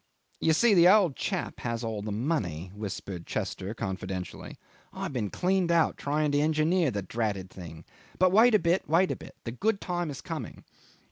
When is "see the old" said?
0.53-1.15